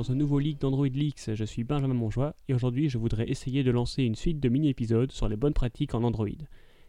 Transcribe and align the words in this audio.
dans 0.00 0.04
ce 0.04 0.12
nouveau 0.14 0.38
leak 0.38 0.58
d'Android 0.58 0.88
Leaks. 0.88 1.34
Je 1.34 1.44
suis 1.44 1.62
Benjamin 1.62 1.92
Monjoie 1.92 2.34
et 2.48 2.54
aujourd'hui 2.54 2.88
je 2.88 2.96
voudrais 2.96 3.28
essayer 3.28 3.62
de 3.62 3.70
lancer 3.70 4.02
une 4.02 4.14
suite 4.14 4.40
de 4.40 4.48
mini-épisodes 4.48 5.12
sur 5.12 5.28
les 5.28 5.36
bonnes 5.36 5.52
pratiques 5.52 5.94
en 5.94 6.04
Android. 6.04 6.40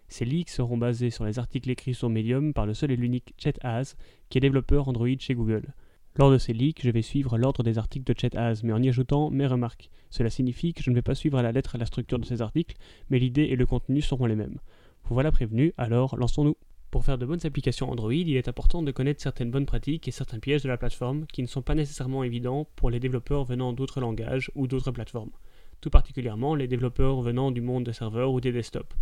Ces 0.07 0.23
leaks 0.23 0.47
seront 0.47 0.77
basés 0.77 1.09
sur 1.09 1.25
les 1.25 1.37
articles 1.37 1.69
écrits 1.69 1.93
sur 1.93 2.09
Medium 2.09 2.53
par 2.53 2.65
le 2.65 2.73
seul 2.73 2.89
et 2.89 2.95
l'unique 2.95 3.33
Chet 3.37 3.55
Haas, 3.63 3.97
qui 4.29 4.37
est 4.37 4.41
développeur 4.41 4.87
Android 4.87 5.09
chez 5.19 5.35
Google. 5.35 5.73
Lors 6.15 6.31
de 6.31 6.37
ces 6.37 6.53
leaks, 6.53 6.83
je 6.85 6.89
vais 6.89 7.01
suivre 7.01 7.37
l'ordre 7.37 7.63
des 7.63 7.77
articles 7.77 8.05
de 8.05 8.17
Chet 8.17 8.37
mais 8.63 8.71
en 8.71 8.81
y 8.81 8.87
ajoutant 8.87 9.29
mes 9.29 9.45
remarques. 9.45 9.89
Cela 10.09 10.29
signifie 10.29 10.73
que 10.73 10.81
je 10.81 10.89
ne 10.89 10.95
vais 10.95 11.01
pas 11.01 11.13
suivre 11.13 11.37
à 11.37 11.41
la 11.41 11.51
lettre 11.51 11.77
la 11.77 11.87
structure 11.87 12.17
de 12.17 12.25
ces 12.25 12.41
articles, 12.41 12.77
mais 13.09 13.19
l'idée 13.19 13.43
et 13.43 13.57
le 13.57 13.65
contenu 13.65 13.99
seront 13.99 14.25
les 14.25 14.37
mêmes. 14.37 14.59
Vous 15.03 15.15
voilà 15.15 15.33
prévenu, 15.33 15.73
alors 15.77 16.15
lançons-nous. 16.15 16.55
Pour 16.91 17.05
faire 17.05 17.17
de 17.17 17.25
bonnes 17.25 17.45
applications 17.45 17.89
Android, 17.89 18.13
il 18.13 18.35
est 18.35 18.49
important 18.49 18.83
de 18.83 18.91
connaître 18.91 19.21
certaines 19.21 19.49
bonnes 19.49 19.65
pratiques 19.65 20.09
et 20.09 20.11
certains 20.11 20.39
pièges 20.39 20.63
de 20.63 20.67
la 20.67 20.75
plateforme 20.75 21.25
qui 21.25 21.41
ne 21.41 21.47
sont 21.47 21.61
pas 21.61 21.73
nécessairement 21.73 22.25
évidents 22.25 22.67
pour 22.75 22.89
les 22.89 22.99
développeurs 22.99 23.45
venant 23.45 23.71
d'autres 23.71 24.01
langages 24.01 24.51
ou 24.55 24.67
d'autres 24.67 24.91
plateformes, 24.91 25.31
tout 25.79 25.89
particulièrement 25.89 26.53
les 26.53 26.67
développeurs 26.67 27.21
venant 27.21 27.51
du 27.51 27.61
monde 27.61 27.85
des 27.85 27.93
serveurs 27.93 28.33
ou 28.33 28.41
des 28.41 28.51
desktops. 28.51 28.93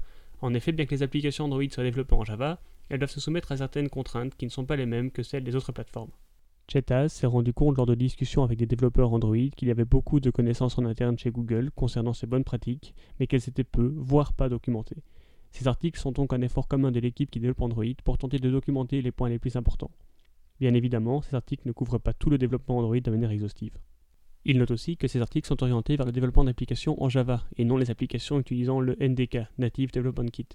En 0.41 0.53
effet, 0.53 0.71
bien 0.71 0.85
que 0.85 0.93
les 0.93 1.01
applications 1.01 1.45
Android 1.45 1.67
soient 1.71 1.83
développées 1.83 2.13
en 2.13 2.23
Java, 2.23 2.61
elles 2.89 2.99
doivent 2.99 3.09
se 3.09 3.19
soumettre 3.19 3.51
à 3.53 3.57
certaines 3.57 3.89
contraintes 3.89 4.35
qui 4.35 4.45
ne 4.45 4.51
sont 4.51 4.65
pas 4.65 4.75
les 4.75 4.85
mêmes 4.85 5.09
que 5.09 5.23
celles 5.23 5.43
des 5.43 5.55
autres 5.55 5.71
plateformes. 5.71 6.11
Chetas 6.71 7.09
s'est 7.09 7.25
rendu 7.25 7.53
compte 7.53 7.77
lors 7.77 7.87
de 7.87 7.95
discussions 7.95 8.43
avec 8.43 8.59
des 8.59 8.67
développeurs 8.67 9.11
Android 9.11 9.49
qu'il 9.57 9.67
y 9.67 9.71
avait 9.71 9.83
beaucoup 9.83 10.19
de 10.19 10.29
connaissances 10.29 10.77
en 10.77 10.85
interne 10.85 11.17
chez 11.17 11.31
Google 11.31 11.71
concernant 11.75 12.13
ces 12.13 12.27
bonnes 12.27 12.43
pratiques, 12.43 12.93
mais 13.19 13.25
qu'elles 13.25 13.49
étaient 13.49 13.63
peu, 13.63 13.91
voire 13.97 14.33
pas 14.33 14.47
documentées. 14.47 15.01
Ces 15.51 15.67
articles 15.67 15.99
sont 15.99 16.11
donc 16.11 16.33
un 16.33 16.41
effort 16.41 16.67
commun 16.67 16.91
de 16.91 16.99
l'équipe 16.99 17.31
qui 17.31 17.39
développe 17.39 17.61
Android 17.61 17.85
pour 18.03 18.17
tenter 18.17 18.39
de 18.39 18.49
documenter 18.49 19.01
les 19.01 19.11
points 19.11 19.29
les 19.29 19.39
plus 19.39 19.55
importants? 19.55 19.91
Bien 20.59 20.73
évidemment, 20.73 21.21
ces 21.21 21.35
articles 21.35 21.67
ne 21.67 21.71
couvrent 21.71 21.99
pas 21.99 22.13
tout 22.13 22.29
le 22.29 22.37
développement 22.37 22.79
Android 22.79 22.99
de 22.99 23.11
manière 23.11 23.31
exhaustive. 23.31 23.77
Il 24.45 24.57
note 24.57 24.71
aussi 24.71 24.95
que 24.95 25.07
ces 25.07 25.21
articles 25.21 25.47
sont 25.47 25.61
orientés 25.63 25.97
vers 25.97 26.05
le 26.05 26.11
développement 26.11 26.45
d'applications 26.45 27.01
en 27.03 27.09
Java 27.09 27.43
et 27.57 27.65
non 27.65 27.77
les 27.77 27.91
applications 27.91 28.39
utilisant 28.39 28.79
le 28.79 28.95
NDK, 28.99 29.39
Native 29.57 29.91
Development 29.91 30.31
Kit, 30.31 30.47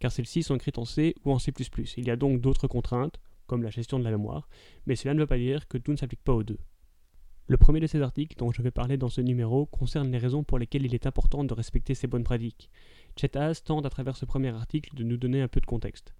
car 0.00 0.10
celles-ci 0.10 0.42
sont 0.42 0.56
écrites 0.56 0.78
en 0.78 0.84
C 0.84 1.14
ou 1.24 1.32
en 1.32 1.38
C++. 1.38 1.52
Il 1.96 2.06
y 2.06 2.10
a 2.10 2.16
donc 2.16 2.40
d'autres 2.40 2.66
contraintes, 2.66 3.20
comme 3.46 3.62
la 3.62 3.70
gestion 3.70 3.98
de 3.98 4.04
la 4.04 4.10
mémoire, 4.10 4.48
mais 4.86 4.96
cela 4.96 5.14
ne 5.14 5.20
veut 5.20 5.26
pas 5.26 5.38
dire 5.38 5.68
que 5.68 5.78
tout 5.78 5.92
ne 5.92 5.96
s'applique 5.96 6.22
pas 6.22 6.34
aux 6.34 6.42
deux. 6.42 6.58
Le 7.50 7.56
premier 7.56 7.80
de 7.80 7.86
ces 7.86 8.02
articles 8.02 8.36
dont 8.36 8.52
je 8.52 8.60
vais 8.60 8.70
parler 8.70 8.98
dans 8.98 9.08
ce 9.08 9.22
numéro 9.22 9.64
concerne 9.64 10.12
les 10.12 10.18
raisons 10.18 10.44
pour 10.44 10.58
lesquelles 10.58 10.84
il 10.84 10.94
est 10.94 11.06
important 11.06 11.44
de 11.44 11.54
respecter 11.54 11.94
ces 11.94 12.06
bonnes 12.06 12.22
pratiques. 12.22 12.68
Chet 13.16 13.30
tente 13.64 13.86
à 13.86 13.88
travers 13.88 14.18
ce 14.18 14.26
premier 14.26 14.50
article 14.50 14.94
de 14.94 15.02
nous 15.02 15.16
donner 15.16 15.40
un 15.40 15.48
peu 15.48 15.58
de 15.58 15.64
contexte. 15.64 16.14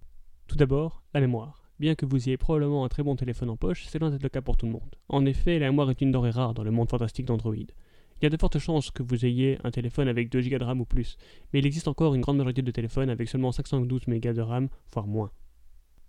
Tout 0.47 0.55
d'abord, 0.55 1.03
la 1.13 1.21
mémoire. 1.21 1.69
Bien 1.79 1.93
que 1.93 2.07
vous 2.07 2.27
ayez 2.27 2.37
probablement 2.37 2.83
un 2.83 2.89
très 2.89 3.03
bon 3.03 3.15
téléphone 3.15 3.51
en 3.51 3.57
poche, 3.57 3.85
c'est 3.87 3.99
loin 3.99 4.09
d'être 4.09 4.23
le 4.23 4.29
cas 4.29 4.41
pour 4.41 4.57
tout 4.57 4.65
le 4.65 4.71
monde. 4.71 4.95
En 5.07 5.23
effet, 5.27 5.59
la 5.59 5.67
mémoire 5.67 5.91
est 5.91 6.01
une 6.01 6.11
denrée 6.11 6.31
rare 6.31 6.55
dans 6.55 6.63
le 6.63 6.71
monde 6.71 6.89
fantastique 6.89 7.27
d'Android. 7.27 7.53
Il 7.53 8.23
y 8.23 8.25
a 8.25 8.29
de 8.31 8.37
fortes 8.37 8.57
chances 8.57 8.89
que 8.89 9.03
vous 9.03 9.23
ayez 9.23 9.59
un 9.63 9.69
téléphone 9.69 10.07
avec 10.07 10.31
2 10.31 10.41
Go 10.49 10.57
de 10.57 10.63
RAM 10.63 10.81
ou 10.81 10.85
plus, 10.85 11.15
mais 11.53 11.59
il 11.59 11.65
existe 11.67 11.87
encore 11.87 12.15
une 12.15 12.21
grande 12.21 12.37
majorité 12.37 12.63
de 12.63 12.71
téléphones 12.71 13.11
avec 13.11 13.29
seulement 13.29 13.51
512 13.51 14.07
MB 14.07 14.33
de 14.33 14.41
RAM, 14.41 14.67
voire 14.91 15.05
moins. 15.05 15.29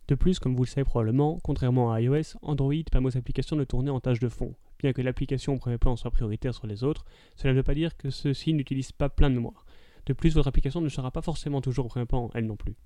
De 0.09 0.15
plus, 0.15 0.39
comme 0.39 0.57
vous 0.57 0.65
le 0.65 0.69
savez 0.69 0.85
probablement, 0.87 1.39
contrairement 1.43 1.93
à 1.93 2.01
iOS, 2.01 2.39
Android 2.41 2.73
permet 2.91 3.09
aux 3.09 3.19
applications 3.19 3.57
de 3.57 3.65
tourner 3.65 3.91
en 3.91 4.01
tâche 4.01 4.19
de 4.19 4.31
fond. 4.31 4.55
Bien 4.81 4.95
que 4.95 5.03
l'application 5.03 5.53
au 5.53 5.59
premier 5.59 5.77
plan 5.77 5.95
soit 5.95 6.11
prioritaire 6.11 6.55
sur 6.55 6.67
les 6.67 6.85
autres, 6.85 7.05
cela 7.37 7.53
ne 7.53 7.59
veut 7.59 7.63
pas 7.63 7.75
dire 7.75 7.99
que 7.99 8.09
ceux-ci 8.09 8.55
n'utilisent 8.55 8.93
pas 8.93 9.11
plein 9.11 9.29
de 9.29 9.35
mémoire. 9.35 9.67
De 10.07 10.15
plus, 10.15 10.35
votre 10.35 10.49
application 10.49 10.81
ne 10.81 10.89
sera 10.89 11.11
pas 11.11 11.21
forcément 11.21 11.61
toujours 11.61 11.85
au 11.85 11.89
premier 11.89 12.07
plan, 12.07 12.31
elle 12.33 12.47
non 12.47 12.57
plus. 12.57 12.77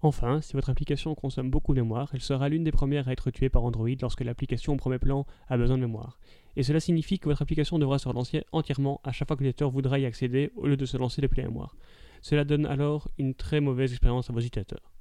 Enfin, 0.00 0.40
si 0.40 0.52
votre 0.52 0.70
application 0.70 1.14
consomme 1.16 1.50
beaucoup 1.50 1.74
de 1.74 1.80
mémoire, 1.80 2.08
elle 2.14 2.20
sera 2.20 2.48
l'une 2.48 2.62
des 2.62 2.70
premières 2.70 3.08
à 3.08 3.12
être 3.12 3.32
tuée 3.32 3.50
par 3.50 3.64
Android 3.64 3.88
lorsque 4.00 4.20
l'application 4.20 4.74
au 4.74 4.76
premier 4.76 5.00
plan 5.00 5.26
a 5.48 5.58
besoin 5.58 5.76
de 5.76 5.82
mémoire. 5.82 6.20
Et 6.56 6.62
cela 6.62 6.78
signifie 6.78 7.18
que 7.18 7.28
votre 7.28 7.42
application 7.42 7.80
devra 7.80 7.98
se 7.98 8.08
relancer 8.08 8.44
entièrement 8.52 9.00
à 9.02 9.10
chaque 9.10 9.26
fois 9.26 9.36
que 9.36 9.42
l'utilisateur 9.42 9.70
voudra 9.70 9.98
y 9.98 10.06
accéder 10.06 10.52
au 10.56 10.68
lieu 10.68 10.76
de 10.76 10.86
se 10.86 10.96
lancer 10.96 11.20
depuis 11.20 11.42
la 11.42 11.48
mémoire. 11.48 11.76
Cela 12.22 12.44
donne 12.44 12.64
alors 12.64 13.10
une 13.18 13.34
très 13.34 13.60
mauvaise 13.60 13.90
expérience 13.90 14.30
à 14.30 14.32
vos 14.32 14.40
utilisateurs. 14.40 14.92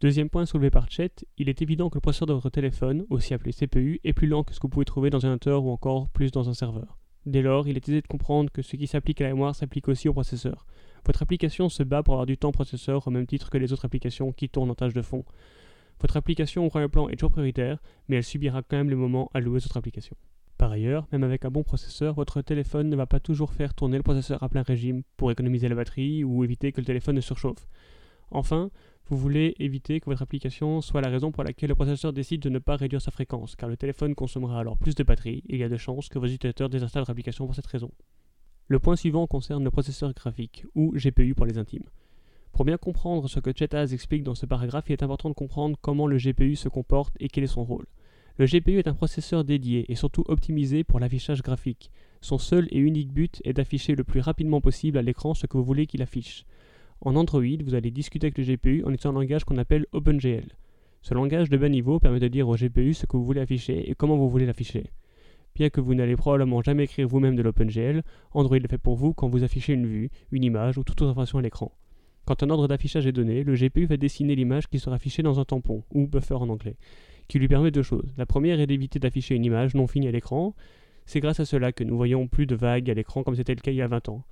Deuxième 0.00 0.28
point 0.28 0.44
soulevé 0.44 0.70
par 0.70 0.90
Chet, 0.90 1.12
il 1.38 1.48
est 1.48 1.62
évident 1.62 1.88
que 1.88 1.96
le 1.96 2.00
processeur 2.00 2.26
de 2.26 2.32
votre 2.32 2.50
téléphone, 2.50 3.06
aussi 3.10 3.32
appelé 3.32 3.52
CPU, 3.52 4.00
est 4.04 4.12
plus 4.12 4.26
lent 4.26 4.42
que 4.42 4.52
ce 4.52 4.58
que 4.58 4.66
vous 4.66 4.70
pouvez 4.70 4.84
trouver 4.84 5.08
dans 5.08 5.24
un 5.24 5.30
ordinateur 5.30 5.64
ou 5.64 5.70
encore 5.70 6.08
plus 6.08 6.30
dans 6.30 6.48
un 6.48 6.54
serveur. 6.54 6.98
Dès 7.26 7.40
lors, 7.40 7.68
il 7.68 7.76
est 7.76 7.88
aisé 7.88 8.02
de 8.02 8.06
comprendre 8.06 8.50
que 8.50 8.60
ce 8.60 8.76
qui 8.76 8.86
s'applique 8.86 9.20
à 9.20 9.24
la 9.24 9.30
mémoire 9.30 9.54
s'applique 9.54 9.88
aussi 9.88 10.08
au 10.08 10.12
processeur. 10.12 10.66
Votre 11.06 11.22
application 11.22 11.68
se 11.68 11.82
bat 11.82 12.02
pour 12.02 12.14
avoir 12.14 12.26
du 12.26 12.36
temps 12.36 12.52
processeur 12.52 13.06
au 13.06 13.10
même 13.10 13.26
titre 13.26 13.50
que 13.50 13.56
les 13.56 13.72
autres 13.72 13.84
applications 13.84 14.32
qui 14.32 14.48
tournent 14.48 14.70
en 14.70 14.74
tâche 14.74 14.92
de 14.92 15.00
fond. 15.00 15.24
Votre 16.00 16.16
application 16.16 16.66
au 16.66 16.68
premier 16.68 16.88
plan 16.88 17.08
est 17.08 17.16
toujours 17.16 17.30
prioritaire, 17.30 17.78
mais 18.08 18.16
elle 18.16 18.24
subira 18.24 18.62
quand 18.62 18.76
même 18.76 18.90
les 18.90 18.96
moments 18.96 19.30
alloués 19.32 19.56
aux 19.56 19.64
autres 19.64 19.76
applications. 19.76 20.16
Par 20.58 20.70
ailleurs, 20.70 21.06
même 21.12 21.24
avec 21.24 21.44
un 21.44 21.50
bon 21.50 21.62
processeur, 21.62 22.14
votre 22.14 22.42
téléphone 22.42 22.88
ne 22.88 22.96
va 22.96 23.06
pas 23.06 23.20
toujours 23.20 23.52
faire 23.52 23.74
tourner 23.74 23.96
le 23.96 24.02
processeur 24.02 24.42
à 24.42 24.48
plein 24.48 24.62
régime 24.62 25.02
pour 25.16 25.30
économiser 25.30 25.68
la 25.68 25.74
batterie 25.74 26.24
ou 26.24 26.44
éviter 26.44 26.72
que 26.72 26.80
le 26.80 26.86
téléphone 26.86 27.16
ne 27.16 27.20
surchauffe. 27.20 27.66
Enfin, 28.30 28.70
vous 29.06 29.18
voulez 29.18 29.54
éviter 29.58 30.00
que 30.00 30.06
votre 30.06 30.22
application 30.22 30.80
soit 30.80 31.02
la 31.02 31.10
raison 31.10 31.30
pour 31.30 31.44
laquelle 31.44 31.68
le 31.68 31.74
processeur 31.74 32.14
décide 32.14 32.40
de 32.40 32.48
ne 32.48 32.58
pas 32.58 32.76
réduire 32.76 33.02
sa 33.02 33.10
fréquence, 33.10 33.54
car 33.54 33.68
le 33.68 33.76
téléphone 33.76 34.14
consommera 34.14 34.60
alors 34.60 34.78
plus 34.78 34.94
de 34.94 35.02
batterie 35.02 35.42
et 35.48 35.56
il 35.56 35.58
y 35.58 35.64
a 35.64 35.68
de 35.68 35.76
chances 35.76 36.08
que 36.08 36.18
vos 36.18 36.26
utilisateurs 36.26 36.70
désinstallent 36.70 37.02
votre 37.02 37.10
application 37.10 37.44
pour 37.44 37.54
cette 37.54 37.66
raison. 37.66 37.90
Le 38.68 38.78
point 38.78 38.96
suivant 38.96 39.26
concerne 39.26 39.62
le 39.62 39.70
processeur 39.70 40.14
graphique, 40.14 40.64
ou 40.74 40.94
GPU 40.96 41.34
pour 41.34 41.44
les 41.44 41.58
intimes. 41.58 41.84
Pour 42.52 42.64
bien 42.64 42.78
comprendre 42.78 43.28
ce 43.28 43.40
que 43.40 43.50
Chetaz 43.54 43.92
explique 43.92 44.22
dans 44.22 44.34
ce 44.34 44.46
paragraphe, 44.46 44.88
il 44.88 44.92
est 44.92 45.02
important 45.02 45.28
de 45.28 45.34
comprendre 45.34 45.76
comment 45.82 46.06
le 46.06 46.16
GPU 46.16 46.56
se 46.56 46.70
comporte 46.70 47.14
et 47.20 47.28
quel 47.28 47.44
est 47.44 47.48
son 47.48 47.64
rôle. 47.64 47.84
Le 48.38 48.46
GPU 48.46 48.78
est 48.78 48.88
un 48.88 48.94
processeur 48.94 49.44
dédié 49.44 49.84
et 49.92 49.94
surtout 49.94 50.24
optimisé 50.28 50.82
pour 50.82 50.98
l'affichage 50.98 51.42
graphique. 51.42 51.90
Son 52.20 52.38
seul 52.38 52.68
et 52.70 52.78
unique 52.78 53.12
but 53.12 53.42
est 53.44 53.52
d'afficher 53.52 53.94
le 53.94 54.02
plus 54.02 54.20
rapidement 54.20 54.62
possible 54.62 54.96
à 54.96 55.02
l'écran 55.02 55.34
ce 55.34 55.46
que 55.46 55.58
vous 55.58 55.64
voulez 55.64 55.86
qu'il 55.86 56.00
affiche. 56.00 56.46
En 57.04 57.16
Android, 57.16 57.44
vous 57.62 57.74
allez 57.74 57.90
discuter 57.90 58.28
avec 58.28 58.38
le 58.38 58.44
GPU 58.44 58.82
en 58.84 58.90
utilisant 58.90 59.10
un 59.10 59.20
langage 59.20 59.44
qu'on 59.44 59.58
appelle 59.58 59.84
OpenGL. 59.92 60.56
Ce 61.02 61.12
langage 61.12 61.50
de 61.50 61.58
bas 61.58 61.68
niveau 61.68 61.98
permet 62.00 62.18
de 62.18 62.28
dire 62.28 62.48
au 62.48 62.56
GPU 62.56 62.94
ce 62.94 63.04
que 63.04 63.18
vous 63.18 63.26
voulez 63.26 63.42
afficher 63.42 63.90
et 63.90 63.94
comment 63.94 64.16
vous 64.16 64.30
voulez 64.30 64.46
l'afficher. 64.46 64.84
Bien 65.54 65.68
que 65.68 65.82
vous 65.82 65.94
n'allez 65.94 66.16
probablement 66.16 66.62
jamais 66.62 66.84
écrire 66.84 67.06
vous-même 67.06 67.36
de 67.36 67.42
l'OpenGL, 67.42 68.02
Android 68.32 68.58
le 68.58 68.68
fait 68.68 68.78
pour 68.78 68.96
vous 68.96 69.12
quand 69.12 69.28
vous 69.28 69.44
affichez 69.44 69.74
une 69.74 69.86
vue, 69.86 70.10
une 70.32 70.44
image 70.44 70.78
ou 70.78 70.82
toute 70.82 71.02
autre 71.02 71.10
information 71.10 71.36
à 71.36 71.42
l'écran. 71.42 71.72
Quand 72.24 72.42
un 72.42 72.48
ordre 72.48 72.68
d'affichage 72.68 73.06
est 73.06 73.12
donné, 73.12 73.44
le 73.44 73.54
GPU 73.54 73.84
va 73.84 73.98
dessiner 73.98 74.34
l'image 74.34 74.66
qui 74.68 74.78
sera 74.78 74.96
affichée 74.96 75.22
dans 75.22 75.38
un 75.38 75.44
tampon, 75.44 75.84
ou 75.92 76.06
buffer 76.06 76.34
en 76.34 76.48
anglais, 76.48 76.76
qui 77.28 77.38
lui 77.38 77.48
permet 77.48 77.70
deux 77.70 77.82
choses. 77.82 78.14
La 78.16 78.24
première 78.24 78.60
est 78.60 78.66
d'éviter 78.66 78.98
d'afficher 78.98 79.34
une 79.34 79.44
image 79.44 79.74
non 79.74 79.86
finie 79.86 80.08
à 80.08 80.10
l'écran. 80.10 80.54
C'est 81.04 81.20
grâce 81.20 81.38
à 81.38 81.44
cela 81.44 81.70
que 81.70 81.84
nous 81.84 81.98
voyons 81.98 82.28
plus 82.28 82.46
de 82.46 82.54
vagues 82.54 82.88
à 82.88 82.94
l'écran 82.94 83.22
comme 83.22 83.36
c'était 83.36 83.54
le 83.54 83.60
cas 83.60 83.72
il 83.72 83.76
y 83.76 83.82
a 83.82 83.88
20 83.88 84.08
ans. 84.08 84.24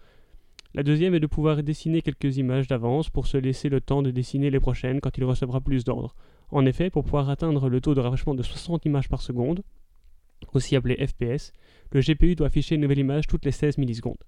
La 0.75 0.83
deuxième 0.83 1.15
est 1.15 1.21
de 1.21 1.27
pouvoir 1.27 1.63
dessiner 1.63 2.01
quelques 2.01 2.39
images 2.39 2.67
d'avance 2.67 3.11
pour 3.11 3.27
se 3.27 3.37
laisser 3.37 3.69
le 3.69 3.83
temps 3.83 4.01
de 4.01 4.11
dessiner 4.11 4.49
les 4.49 4.59
prochaines 4.59 5.03
quand 5.03 5.19
il 5.19 5.25
recevra 5.25 5.61
plus 5.61 5.85
d'ordres. 5.85 6.15
En 6.51 6.65
effet, 6.65 6.89
pour 6.89 7.05
pouvoir 7.05 7.29
atteindre 7.29 7.69
le 7.69 7.81
taux 7.83 7.95
de 7.95 8.01
rafraîchissement 8.01 8.35
de 8.35 8.43
60 8.43 8.87
images 8.87 9.11
par 9.11 9.21
seconde, 9.21 9.63
aussi 10.55 10.75
appelé 10.75 10.97
FPS, 11.07 11.53
le 11.93 12.01
GPU 12.01 12.37
doit 12.37 12.47
afficher 12.47 12.77
une 12.77 12.81
nouvelle 12.81 13.01
image 13.01 13.27
toutes 13.27 13.45
les 13.45 13.51
16 13.53 13.77
millisecondes. 13.77 14.25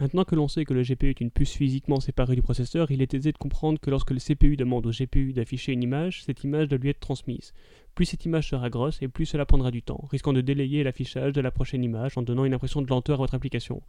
Maintenant 0.00 0.24
que 0.24 0.34
l'on 0.34 0.48
sait 0.48 0.64
que 0.64 0.72
le 0.72 0.82
GPU 0.82 1.10
est 1.10 1.20
une 1.20 1.30
puce 1.30 1.52
physiquement 1.52 2.00
séparée 2.00 2.34
du 2.34 2.42
processeur, 2.42 2.90
il 2.90 3.02
est 3.02 3.12
aisé 3.12 3.30
de 3.32 3.38
comprendre 3.38 3.78
que 3.78 3.90
lorsque 3.90 4.10
le 4.10 4.18
CPU 4.18 4.56
demande 4.56 4.86
au 4.86 4.90
GPU 4.90 5.34
d'afficher 5.34 5.72
une 5.72 5.82
image, 5.82 6.24
cette 6.24 6.42
image 6.44 6.68
doit 6.68 6.78
lui 6.78 6.88
être 6.88 7.00
transmise. 7.00 7.52
Plus 7.94 8.06
cette 8.06 8.24
image 8.24 8.48
sera 8.48 8.70
grosse 8.70 9.02
et 9.02 9.08
plus 9.08 9.26
cela 9.26 9.44
prendra 9.44 9.70
du 9.70 9.82
temps, 9.82 10.08
risquant 10.10 10.32
de 10.32 10.40
délayer 10.40 10.82
l'affichage 10.82 11.34
de 11.34 11.42
la 11.42 11.50
prochaine 11.50 11.84
image 11.84 12.16
en 12.16 12.22
donnant 12.22 12.46
une 12.46 12.54
impression 12.54 12.80
de 12.80 12.88
lenteur 12.88 13.16
à 13.16 13.18
votre 13.18 13.34
application. 13.34 13.82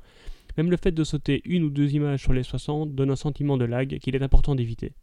Même 0.58 0.72
le 0.72 0.78
fait 0.78 0.92
de 0.92 1.04
sauter 1.04 1.42
une 1.46 1.64
ou 1.64 1.70
deux 1.70 1.94
images 1.96 2.22
sur 2.22 2.34
les 2.34 2.44
60 2.44 2.96
donne 2.96 3.12
un 3.12 3.16
sentiment 3.16 3.58
de 3.58 3.66
lag 3.66 3.98
qu'il 4.00 4.16
est 4.16 4.24
important 4.24 4.56
d'éviter. 4.56 4.94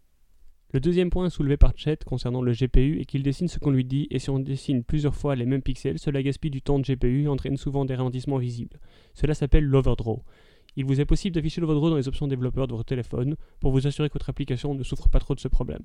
Le 0.73 0.81
deuxième 0.81 1.11
point 1.11 1.29
soulevé 1.29 1.59
par 1.59 1.73
Chet 1.77 1.99
concernant 2.07 2.41
le 2.41 2.53
GPU 2.53 2.99
est 2.99 3.05
qu'il 3.05 3.23
dessine 3.23 3.49
ce 3.49 3.59
qu'on 3.59 3.71
lui 3.71 3.85
dit 3.85 4.07
et 4.11 4.19
si 4.19 4.31
on 4.31 4.39
dessine 4.39 4.83
plusieurs 4.85 5.15
fois 5.15 5.37
les 5.37 5.45
mêmes 5.45 5.61
pixels, 5.61 5.99
cela 5.99 6.23
gaspille 6.23 6.51
du 6.51 6.63
temps 6.63 6.79
de 6.79 6.85
GPU 6.85 7.25
et 7.25 7.29
entraîne 7.29 7.59
souvent 7.59 7.85
des 7.85 7.95
ralentissements 7.95 8.39
visibles. 8.39 8.81
Cela 9.13 9.35
s'appelle 9.35 9.65
l'overdraw. 9.65 10.25
Il 10.77 10.87
vous 10.87 10.99
est 10.99 11.05
possible 11.05 11.35
d'afficher 11.35 11.61
l'overdraw 11.61 11.91
dans 11.91 11.97
les 11.97 12.09
options 12.09 12.27
développeurs 12.27 12.69
de 12.69 12.73
votre 12.73 12.87
téléphone 12.87 13.37
pour 13.61 13.73
vous 13.73 13.87
assurer 13.87 14.09
que 14.09 14.15
votre 14.15 14.31
application 14.31 14.75
ne 14.75 14.83
souffre 14.83 15.11
pas 15.11 15.19
trop 15.19 15.35
de 15.35 15.41
ce 15.41 15.49
problème. 15.49 15.83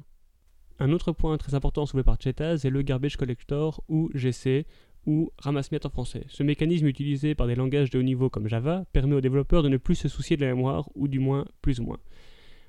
Un 0.80 0.94
autre 0.94 1.12
point 1.12 1.38
très 1.38 1.54
important 1.54 1.86
soulevé 1.86 2.06
par 2.06 2.22
Chetaz 2.22 2.66
est 2.66 2.70
le 2.70 2.82
Garbage 2.84 3.18
Collector 3.18 3.84
ou 3.90 4.10
GC 4.14 4.66
ou 5.08 5.32
ramasse-miettes 5.40 5.86
en 5.86 5.90
français. 5.90 6.26
Ce 6.28 6.44
mécanisme 6.44 6.86
utilisé 6.86 7.34
par 7.34 7.48
des 7.48 7.56
langages 7.56 7.90
de 7.90 7.98
haut 7.98 8.04
niveau 8.04 8.30
comme 8.30 8.48
Java 8.48 8.86
permet 8.92 9.16
aux 9.16 9.22
développeurs 9.22 9.64
de 9.64 9.70
ne 9.70 9.78
plus 9.78 9.96
se 9.96 10.10
soucier 10.10 10.38
de 10.38 10.46
la 10.46 10.54
mémoire, 10.54 10.90
ou 10.94 11.08
du 11.08 11.20
moins 11.20 11.46
plus 11.62 11.80
ou 11.80 11.84
moins. 11.84 11.98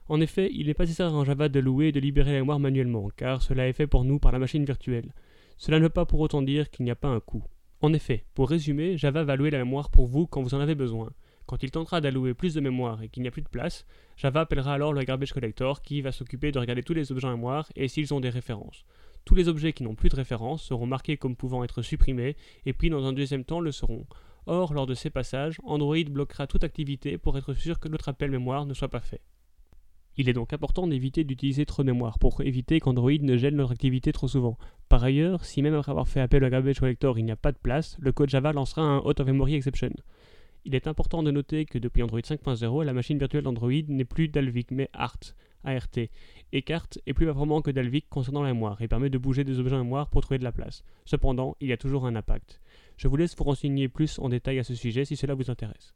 En 0.08 0.20
effet, 0.20 0.48
il 0.54 0.68
n'est 0.68 0.74
pas 0.74 0.84
nécessaire 0.84 1.12
en 1.12 1.24
Java 1.24 1.50
de 1.50 1.60
louer 1.60 1.88
et 1.88 1.92
de 1.92 2.00
libérer 2.00 2.32
la 2.32 2.38
mémoire 2.38 2.60
manuellement, 2.60 3.10
car 3.14 3.42
cela 3.42 3.68
est 3.68 3.74
fait 3.74 3.88
pour 3.88 4.04
nous 4.04 4.18
par 4.18 4.32
la 4.32 4.38
machine 4.38 4.64
virtuelle. 4.64 5.12
Cela 5.58 5.78
ne 5.78 5.82
veut 5.82 5.90
pas 5.90 6.06
pour 6.06 6.20
autant 6.20 6.40
dire 6.40 6.70
qu'il 6.70 6.84
n'y 6.84 6.90
a 6.90 6.96
pas 6.96 7.08
un 7.08 7.20
coût. 7.20 7.44
En 7.80 7.92
effet, 7.92 8.24
pour 8.34 8.48
résumer, 8.48 8.96
Java 8.96 9.24
va 9.24 9.36
louer 9.36 9.50
la 9.50 9.58
mémoire 9.58 9.90
pour 9.90 10.06
vous 10.06 10.26
quand 10.26 10.40
vous 10.40 10.54
en 10.54 10.60
avez 10.60 10.76
besoin. 10.76 11.10
Quand 11.46 11.62
il 11.62 11.70
tentera 11.70 12.00
d'allouer 12.00 12.34
plus 12.34 12.54
de 12.54 12.60
mémoire 12.60 13.02
et 13.02 13.08
qu'il 13.08 13.22
n'y 13.22 13.28
a 13.28 13.30
plus 13.32 13.42
de 13.42 13.48
place, 13.48 13.86
Java 14.16 14.42
appellera 14.42 14.74
alors 14.74 14.92
le 14.92 15.02
garbage 15.02 15.32
collector 15.32 15.82
qui 15.82 16.02
va 16.02 16.12
s'occuper 16.12 16.52
de 16.52 16.58
regarder 16.58 16.82
tous 16.82 16.94
les 16.94 17.10
objets 17.10 17.26
en 17.26 17.32
mémoire 17.32 17.68
et 17.74 17.88
s'ils 17.88 18.12
ont 18.14 18.20
des 18.20 18.28
références. 18.30 18.84
Tous 19.28 19.34
les 19.34 19.48
objets 19.48 19.74
qui 19.74 19.82
n'ont 19.82 19.94
plus 19.94 20.08
de 20.08 20.16
référence 20.16 20.62
seront 20.62 20.86
marqués 20.86 21.18
comme 21.18 21.36
pouvant 21.36 21.62
être 21.62 21.82
supprimés 21.82 22.34
et 22.64 22.72
puis 22.72 22.88
dans 22.88 23.04
un 23.04 23.12
deuxième 23.12 23.44
temps 23.44 23.60
le 23.60 23.72
seront. 23.72 24.06
Or, 24.46 24.72
lors 24.72 24.86
de 24.86 24.94
ces 24.94 25.10
passages, 25.10 25.60
Android 25.64 26.02
bloquera 26.08 26.46
toute 26.46 26.64
activité 26.64 27.18
pour 27.18 27.36
être 27.36 27.52
sûr 27.52 27.78
que 27.78 27.88
notre 27.88 28.08
appel 28.08 28.30
mémoire 28.30 28.64
ne 28.64 28.72
soit 28.72 28.88
pas 28.88 29.02
fait. 29.02 29.20
Il 30.16 30.30
est 30.30 30.32
donc 30.32 30.54
important 30.54 30.86
d'éviter 30.86 31.24
d'utiliser 31.24 31.66
trop 31.66 31.82
de 31.82 31.92
mémoire 31.92 32.18
pour 32.18 32.40
éviter 32.40 32.80
qu'Android 32.80 33.12
ne 33.20 33.36
gèle 33.36 33.54
notre 33.54 33.72
activité 33.72 34.12
trop 34.12 34.28
souvent. 34.28 34.56
Par 34.88 35.04
ailleurs, 35.04 35.44
si 35.44 35.60
même 35.60 35.74
après 35.74 35.92
avoir 35.92 36.08
fait 36.08 36.20
appel 36.20 36.42
au 36.42 36.48
garbage 36.48 36.80
collector 36.80 37.18
il 37.18 37.26
n'y 37.26 37.30
a 37.30 37.36
pas 37.36 37.52
de 37.52 37.58
place, 37.58 37.98
le 38.00 38.12
code 38.12 38.30
Java 38.30 38.54
lancera 38.54 38.80
un 38.80 39.00
out 39.00 39.20
of 39.20 39.26
memory 39.26 39.56
exception. 39.56 39.90
Il 40.64 40.74
est 40.74 40.86
important 40.86 41.22
de 41.22 41.30
noter 41.30 41.66
que 41.66 41.78
depuis 41.78 42.02
Android 42.02 42.20
5.0, 42.20 42.82
la 42.82 42.94
machine 42.94 43.18
virtuelle 43.18 43.44
d'Android 43.44 43.72
n'est 43.88 44.06
plus 44.06 44.28
Dalvik 44.28 44.70
mais 44.70 44.88
ART, 44.94 45.34
ART, 45.64 45.98
et 46.52 46.62
CART 46.62 46.88
est 47.06 47.12
plus 47.12 47.26
performant 47.26 47.62
que 47.62 47.70
Dalvik 47.70 48.08
concernant 48.08 48.42
la 48.42 48.52
mémoire 48.52 48.80
et 48.80 48.88
permet 48.88 49.10
de 49.10 49.18
bouger 49.18 49.44
des 49.44 49.58
objets 49.58 49.74
en 49.74 49.84
mémoire 49.84 50.08
pour 50.08 50.22
trouver 50.22 50.38
de 50.38 50.44
la 50.44 50.52
place. 50.52 50.84
Cependant, 51.04 51.56
il 51.60 51.68
y 51.68 51.72
a 51.72 51.76
toujours 51.76 52.06
un 52.06 52.16
impact. 52.16 52.60
Je 52.96 53.08
vous 53.08 53.16
laisse 53.16 53.36
vous 53.36 53.44
renseigner 53.44 53.88
plus 53.88 54.18
en 54.18 54.28
détail 54.28 54.58
à 54.58 54.64
ce 54.64 54.74
sujet 54.74 55.04
si 55.04 55.16
cela 55.16 55.34
vous 55.34 55.50
intéresse. 55.50 55.94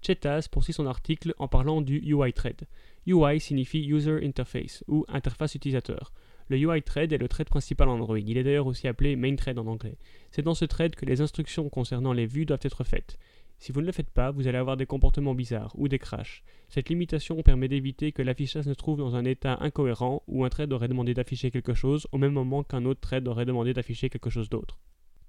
Chetaz 0.00 0.48
poursuit 0.48 0.72
son 0.72 0.86
article 0.86 1.34
en 1.38 1.48
parlant 1.48 1.80
du 1.80 1.98
UI 1.98 2.32
thread. 2.32 2.66
UI 3.06 3.40
signifie 3.40 3.84
User 3.84 4.24
Interface 4.24 4.84
ou 4.86 5.04
interface 5.08 5.54
utilisateur. 5.54 6.12
Le 6.48 6.56
UI 6.56 6.82
thread 6.82 7.12
est 7.12 7.18
le 7.18 7.28
thread 7.28 7.48
principal 7.48 7.88
en 7.88 7.94
Android. 7.94 8.18
Il 8.18 8.38
est 8.38 8.44
d'ailleurs 8.44 8.66
aussi 8.66 8.88
appelé 8.88 9.16
main 9.16 9.36
thread 9.36 9.58
en 9.58 9.66
anglais. 9.66 9.98
C'est 10.30 10.42
dans 10.42 10.54
ce 10.54 10.64
thread 10.64 10.94
que 10.94 11.04
les 11.04 11.20
instructions 11.20 11.68
concernant 11.68 12.12
les 12.12 12.26
vues 12.26 12.46
doivent 12.46 12.60
être 12.62 12.84
faites. 12.84 13.18
Si 13.58 13.72
vous 13.72 13.80
ne 13.80 13.86
le 13.86 13.92
faites 13.92 14.10
pas, 14.10 14.30
vous 14.30 14.46
allez 14.46 14.58
avoir 14.58 14.76
des 14.76 14.86
comportements 14.86 15.34
bizarres 15.34 15.72
ou 15.76 15.88
des 15.88 15.98
crashs. 15.98 16.44
Cette 16.68 16.88
limitation 16.88 17.42
permet 17.42 17.66
d'éviter 17.66 18.12
que 18.12 18.22
l'affichage 18.22 18.64
se 18.64 18.70
trouve 18.70 18.98
dans 18.98 19.16
un 19.16 19.24
état 19.24 19.58
incohérent 19.60 20.22
où 20.28 20.44
un 20.44 20.48
thread 20.48 20.72
aurait 20.72 20.86
demandé 20.86 21.12
d'afficher 21.12 21.50
quelque 21.50 21.74
chose 21.74 22.06
au 22.12 22.18
même 22.18 22.32
moment 22.32 22.62
qu'un 22.62 22.84
autre 22.84 23.00
thread 23.00 23.26
aurait 23.26 23.46
demandé 23.46 23.74
d'afficher 23.74 24.10
quelque 24.10 24.30
chose 24.30 24.48
d'autre. 24.48 24.78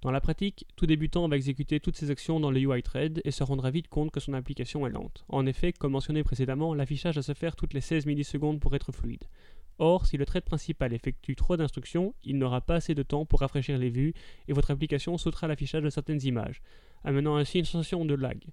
Dans 0.01 0.11
la 0.11 0.21
pratique, 0.21 0.65
tout 0.77 0.85
débutant 0.85 1.27
va 1.27 1.35
exécuter 1.35 1.81
toutes 1.81 1.97
ses 1.97 2.09
actions 2.09 2.39
dans 2.39 2.51
le 2.51 2.59
UI 2.61 2.83
thread 2.83 3.19
et 3.25 3.31
se 3.31 3.43
rendra 3.43 3.69
vite 3.69 3.89
compte 3.89 4.11
que 4.11 4.21
son 4.21 4.33
application 4.33 4.87
est 4.87 4.91
lente. 4.91 5.25
En 5.27 5.45
effet, 5.45 5.73
comme 5.73 5.91
mentionné 5.91 6.23
précédemment, 6.23 6.73
l'affichage 6.73 7.15
doit 7.15 7.23
se 7.23 7.33
faire 7.33 7.57
toutes 7.57 7.73
les 7.73 7.81
16 7.81 8.05
millisecondes 8.05 8.61
pour 8.61 8.75
être 8.75 8.93
fluide. 8.93 9.25
Or, 9.79 10.05
si 10.05 10.17
le 10.17 10.25
thread 10.25 10.43
principal 10.43 10.93
effectue 10.93 11.35
trop 11.35 11.55
d'instructions, 11.55 12.13
il 12.23 12.37
n'aura 12.37 12.59
pas 12.59 12.75
assez 12.75 12.93
de 12.95 13.03
temps 13.03 13.25
pour 13.25 13.39
rafraîchir 13.39 13.77
les 13.77 13.89
vues 13.89 14.13
et 14.49 14.53
votre 14.53 14.71
application 14.71 15.17
sautera 15.17 15.47
l'affichage 15.47 15.83
de 15.83 15.89
certaines 15.89 16.23
images, 16.25 16.61
amenant 17.05 17.37
ainsi 17.37 17.59
une 17.59 17.65
sensation 17.65 18.03
de 18.03 18.13
lag. 18.13 18.43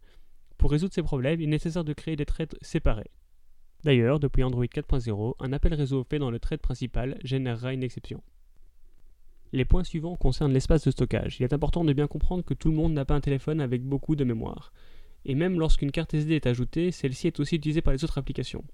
Pour 0.56 0.70
résoudre 0.70 0.94
ces 0.94 1.02
problèmes, 1.02 1.40
il 1.40 1.44
est 1.44 1.48
nécessaire 1.48 1.84
de 1.84 1.92
créer 1.92 2.14
des 2.14 2.26
threads 2.26 2.56
séparés. 2.62 3.10
D'ailleurs, 3.82 4.20
depuis 4.20 4.44
Android 4.44 4.64
4.0, 4.64 5.34
un 5.40 5.52
appel 5.52 5.74
réseau 5.74 6.04
fait 6.04 6.20
dans 6.20 6.30
le 6.30 6.38
thread 6.38 6.60
principal 6.60 7.18
générera 7.24 7.72
une 7.72 7.82
exception. 7.82 8.22
Les 9.52 9.64
points 9.64 9.84
suivants 9.84 10.16
concernent 10.16 10.52
l'espace 10.52 10.84
de 10.84 10.90
stockage. 10.92 11.38
Il 11.40 11.44
est 11.44 11.52
important 11.52 11.84
de 11.84 11.92
bien 11.92 12.06
comprendre 12.06 12.44
que 12.44 12.54
tout 12.54 12.70
le 12.70 12.76
monde 12.76 12.92
n'a 12.92 13.04
pas 13.04 13.14
un 13.14 13.20
téléphone 13.20 13.60
avec 13.60 13.82
beaucoup 13.82 14.14
de 14.14 14.24
mémoire. 14.24 14.72
Et 15.24 15.34
même 15.34 15.58
lorsqu'une 15.58 15.90
carte 15.90 16.14
SD 16.14 16.36
est 16.36 16.46
ajoutée, 16.46 16.92
celle-ci 16.92 17.26
est 17.26 17.40
aussi 17.40 17.56
utilisée 17.56 17.80
par 17.80 17.92
les 17.92 18.04
autres 18.04 18.18
applications. 18.18 18.64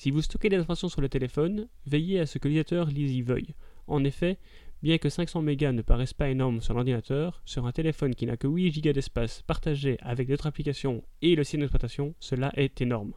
Si 0.00 0.10
vous 0.10 0.22
stockez 0.22 0.48
des 0.48 0.56
informations 0.56 0.88
sur 0.88 1.02
le 1.02 1.10
téléphone, 1.10 1.68
veillez 1.84 2.20
à 2.20 2.24
ce 2.24 2.38
que 2.38 2.48
l'utilisateur 2.48 2.86
lise 2.86 3.12
y 3.12 3.20
veuille. 3.20 3.54
En 3.86 4.02
effet, 4.02 4.38
bien 4.82 4.96
que 4.96 5.10
500 5.10 5.42
MB 5.42 5.60
ne 5.74 5.82
paraissent 5.82 6.14
pas 6.14 6.30
énormes 6.30 6.62
sur 6.62 6.72
l'ordinateur, 6.72 7.42
sur 7.44 7.66
un 7.66 7.72
téléphone 7.72 8.14
qui 8.14 8.24
n'a 8.24 8.38
que 8.38 8.46
8 8.46 8.82
Go 8.82 8.92
d'espace 8.92 9.42
partagé 9.42 9.98
avec 10.00 10.26
d'autres 10.26 10.46
applications 10.46 11.04
et 11.20 11.36
le 11.36 11.44
système 11.44 11.60
d'exploitation, 11.60 12.14
cela 12.18 12.50
est 12.56 12.80
énorme. 12.80 13.12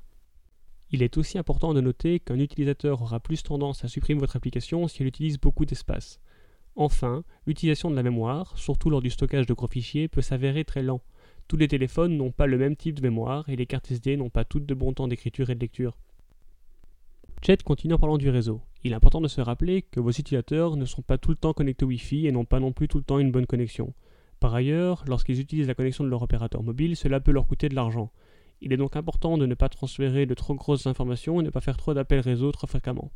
Il 0.92 1.04
est 1.04 1.18
aussi 1.18 1.38
important 1.38 1.74
de 1.74 1.80
noter 1.80 2.20
qu'un 2.20 2.38
utilisateur 2.38 3.02
aura 3.02 3.22
plus 3.22 3.44
tendance 3.44 3.86
à 3.86 3.88
supprimer 3.88 4.20
votre 4.20 4.36
application 4.36 4.90
si 4.90 5.04
elle 5.04 5.08
utilise 5.08 5.40
beaucoup 5.40 5.64
d'espace. 5.64 6.20
Enfin, 6.76 7.24
l'utilisation 7.48 7.92
de 7.92 7.96
la 7.96 8.04
mémoire, 8.04 8.58
surtout 8.58 8.90
lors 8.90 9.02
du 9.02 9.10
stockage 9.10 9.46
de 9.46 9.54
gros 9.54 9.70
fichiers, 9.70 10.10
peut 10.10 10.20
s'avérer 10.20 10.66
très 10.66 10.84
lent. 10.84 11.00
Tous 11.48 11.56
les 11.56 11.70
téléphones 11.70 12.18
n'ont 12.18 12.34
pas 12.34 12.46
le 12.46 12.58
même 12.58 12.76
type 12.76 12.96
de 12.96 13.04
mémoire 13.04 13.48
et 13.48 13.56
les 13.56 13.68
cartes 13.68 13.90
SD 13.90 14.18
n'ont 14.18 14.30
pas 14.30 14.44
toutes 14.44 14.66
de 14.66 14.74
bon 14.74 14.92
temps 14.92 15.08
d'écriture 15.08 15.50
et 15.50 15.56
de 15.56 15.62
lecture. 15.62 15.98
Chet 17.46 17.58
continue 17.58 17.94
en 17.94 18.00
parlant 18.00 18.18
du 18.18 18.30
réseau. 18.30 18.62
Il 18.86 18.94
est 18.94 18.96
important 18.96 19.20
de 19.20 19.28
se 19.28 19.42
rappeler 19.42 19.82
que 19.82 20.00
vos 20.00 20.12
utilisateurs 20.12 20.78
ne 20.78 20.86
sont 20.86 21.02
pas 21.02 21.18
tout 21.18 21.30
le 21.30 21.36
temps 21.36 21.52
connectés 21.52 21.84
au 21.84 21.90
Wi-Fi 21.90 22.26
et 22.26 22.32
n'ont 22.32 22.46
pas 22.46 22.62
non 22.62 22.72
plus 22.72 22.88
tout 22.88 23.00
le 23.00 23.04
temps 23.04 23.20
une 23.20 23.34
bonne 23.34 23.46
connexion. 23.46 23.94
Par 24.40 24.56
ailleurs, 24.56 25.04
lorsqu'ils 25.10 25.42
utilisent 25.42 25.68
la 25.68 25.76
connexion 25.76 26.06
de 26.06 26.10
leur 26.10 26.22
opérateur 26.22 26.64
mobile, 26.64 26.96
cela 26.96 27.20
peut 27.20 27.34
leur 27.34 27.46
coûter 27.46 27.68
de 27.68 27.76
l'argent. 27.76 28.14
Il 28.62 28.72
est 28.72 28.78
donc 28.78 28.96
important 28.96 29.38
de 29.38 29.46
ne 29.46 29.56
pas 29.56 29.68
transférer 29.68 30.26
de 30.26 30.34
trop 30.34 30.56
grosses 30.56 30.88
informations 30.88 31.42
et 31.42 31.44
ne 31.44 31.50
pas 31.50 31.60
faire 31.60 31.76
trop 31.76 31.94
d'appels 31.94 32.22
réseau 32.22 32.50
trop 32.54 32.66
fréquemment. 32.66 33.12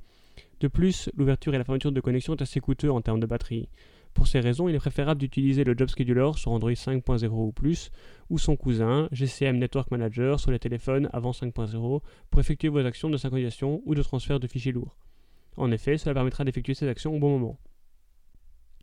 De 0.59 0.67
plus, 0.67 1.09
l'ouverture 1.15 1.55
et 1.55 1.57
la 1.57 1.63
fermeture 1.63 1.93
de 1.93 2.01
connexion 2.01 2.35
est 2.35 2.41
assez 2.41 2.59
coûteux 2.59 2.91
en 2.91 2.99
termes 2.99 3.21
de 3.21 3.27
batterie. 3.27 3.69
Pour 4.17 4.25
ces 4.25 4.39
raisons, 4.39 4.67
il 4.67 4.73
est 4.73 4.79
préférable 4.79 5.19
d'utiliser 5.21 5.63
le 5.63 5.77
Job 5.77 5.89
Scheduler 5.89 6.31
sur 6.37 6.51
Android 6.51 6.71
5.0 6.71 7.27
ou 7.27 7.51
plus, 7.51 7.91
ou 8.31 8.39
son 8.39 8.55
cousin, 8.55 9.07
GCM 9.11 9.59
Network 9.59 9.91
Manager, 9.91 10.39
sur 10.39 10.49
les 10.49 10.57
téléphones 10.57 11.07
avant 11.13 11.29
5.0, 11.29 12.01
pour 12.31 12.39
effectuer 12.39 12.69
vos 12.69 12.79
actions 12.79 13.11
de 13.11 13.17
synchronisation 13.17 13.83
ou 13.85 13.93
de 13.93 14.01
transfert 14.01 14.39
de 14.39 14.47
fichiers 14.47 14.71
lourds. 14.71 14.97
En 15.55 15.69
effet, 15.71 15.99
cela 15.99 16.15
permettra 16.15 16.43
d'effectuer 16.43 16.73
ces 16.73 16.87
actions 16.87 17.15
au 17.15 17.19
bon 17.19 17.37
moment. 17.37 17.59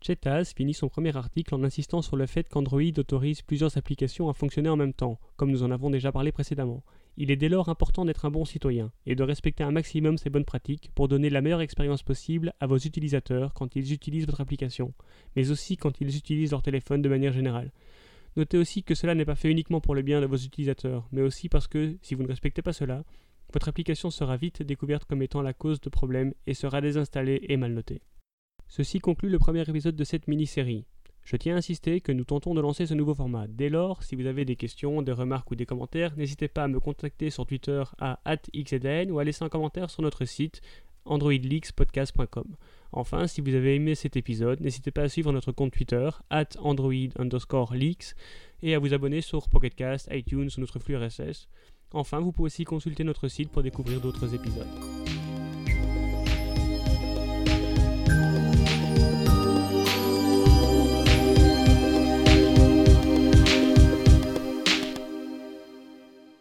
Chetaz 0.01 0.53
finit 0.55 0.73
son 0.73 0.87
premier 0.87 1.17
article 1.17 1.53
en 1.53 1.65
insistant 1.65 2.01
sur 2.01 2.15
le 2.15 2.27
fait 2.27 2.47
qu'Android 2.47 2.97
autorise 2.97 3.41
plusieurs 3.41 3.77
applications 3.77 4.29
à 4.29 4.33
fonctionner 4.33 4.69
en 4.69 4.77
même 4.77 4.93
temps, 4.93 5.19
comme 5.35 5.51
nous 5.51 5.63
en 5.63 5.71
avons 5.71 5.89
déjà 5.89 6.13
parlé 6.13 6.31
précédemment. 6.31 6.81
Il 7.17 7.31
est 7.31 7.37
dès 7.37 7.49
lors 7.49 7.69
important 7.69 8.03
d'être 8.03 8.25
un 8.25 8.31
bon 8.31 8.43
citoyen 8.43 8.91
et 9.05 9.15
de 9.15 9.23
respecter 9.23 9.63
un 9.63 9.71
maximum 9.71 10.17
ces 10.17 10.29
bonnes 10.29 10.43
pratiques 10.43 10.91
pour 10.95 11.07
donner 11.07 11.29
la 11.29 11.41
meilleure 11.41 11.61
expérience 11.61 12.03
possible 12.03 12.53
à 12.59 12.67
vos 12.67 12.77
utilisateurs 12.77 13.53
quand 13.53 13.75
ils 13.75 13.93
utilisent 13.93 14.25
votre 14.25 14.41
application, 14.41 14.93
mais 15.35 15.49
aussi 15.49 15.77
quand 15.77 16.01
ils 16.01 16.17
utilisent 16.17 16.51
leur 16.51 16.61
téléphone 16.61 17.01
de 17.01 17.09
manière 17.09 17.31
générale. 17.33 17.71
Notez 18.35 18.57
aussi 18.57 18.83
que 18.83 18.95
cela 18.95 19.15
n'est 19.15 19.23
pas 19.23 19.35
fait 19.35 19.49
uniquement 19.49 19.79
pour 19.79 19.95
le 19.95 20.01
bien 20.01 20.19
de 20.19 20.25
vos 20.25 20.35
utilisateurs, 20.35 21.07
mais 21.13 21.21
aussi 21.21 21.47
parce 21.47 21.67
que, 21.67 21.95
si 22.01 22.15
vous 22.15 22.23
ne 22.23 22.27
respectez 22.27 22.61
pas 22.61 22.73
cela, 22.73 23.05
votre 23.53 23.69
application 23.69 24.09
sera 24.09 24.35
vite 24.35 24.61
découverte 24.61 25.05
comme 25.05 25.21
étant 25.21 25.41
la 25.41 25.53
cause 25.53 25.79
de 25.79 25.89
problèmes 25.89 26.33
et 26.45 26.53
sera 26.53 26.81
désinstallée 26.81 27.39
et 27.47 27.55
mal 27.55 27.73
notée. 27.73 28.01
Ceci 28.67 28.99
conclut 28.99 29.29
le 29.29 29.39
premier 29.39 29.61
épisode 29.61 29.95
de 29.95 30.03
cette 30.03 30.27
mini-série. 30.27 30.85
Je 31.25 31.35
tiens 31.37 31.55
à 31.55 31.57
insister 31.57 32.01
que 32.01 32.11
nous 32.11 32.23
tentons 32.23 32.53
de 32.53 32.61
lancer 32.61 32.85
ce 32.85 32.93
nouveau 32.93 33.15
format. 33.15 33.47
Dès 33.47 33.69
lors, 33.69 34.03
si 34.03 34.15
vous 34.15 34.27
avez 34.27 34.45
des 34.45 34.55
questions, 34.55 35.01
des 35.01 35.11
remarques 35.11 35.49
ou 35.49 35.55
des 35.55 35.65
commentaires, 35.65 36.15
n'hésitez 36.15 36.47
pas 36.47 36.63
à 36.63 36.67
me 36.67 36.79
contacter 36.79 37.31
sur 37.31 37.47
Twitter 37.47 37.83
à 37.99 38.19
xedn 38.53 39.09
ou 39.09 39.17
à 39.17 39.23
laisser 39.23 39.43
un 39.43 39.49
commentaire 39.49 39.89
sur 39.89 40.03
notre 40.03 40.25
site 40.25 40.61
androidleakspodcast.com. 41.05 42.55
Enfin, 42.91 43.25
si 43.25 43.41
vous 43.41 43.55
avez 43.55 43.75
aimé 43.75 43.95
cet 43.95 44.17
épisode, 44.17 44.61
n'hésitez 44.61 44.91
pas 44.91 45.01
à 45.01 45.09
suivre 45.09 45.31
notre 45.31 45.51
compte 45.51 45.73
Twitter, 45.73 46.09
at 46.29 46.49
android 46.59 47.09
underscore 47.17 47.73
leaks, 47.73 48.13
et 48.61 48.75
à 48.75 48.79
vous 48.79 48.93
abonner 48.93 49.21
sur 49.21 49.49
Pocketcast, 49.49 50.07
iTunes 50.11 50.49
ou 50.55 50.61
notre 50.61 50.77
flux 50.77 50.95
RSS. 50.95 51.47
Enfin, 51.91 52.19
vous 52.19 52.31
pouvez 52.31 52.47
aussi 52.47 52.65
consulter 52.65 53.03
notre 53.03 53.27
site 53.29 53.49
pour 53.49 53.63
découvrir 53.63 53.99
d'autres 53.99 54.33
épisodes. 54.35 55.04